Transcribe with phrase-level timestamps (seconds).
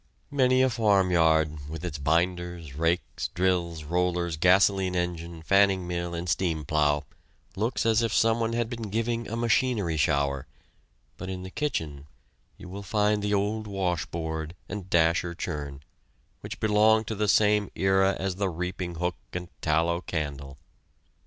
[0.31, 6.65] Many a farmyard, with its binders, rakes, drills, rollers, gasoline engine, fanning mill, and steam
[6.65, 7.03] plow
[7.55, 10.47] looks as if someone had been giving a machinery shower;
[11.17, 12.07] but in the kitchen
[12.57, 15.83] you will find the old washboard and dasher churn,
[16.39, 20.57] which belonged to the same era as the reaping hook and tallow candle.